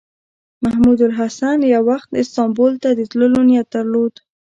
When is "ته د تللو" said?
2.83-3.41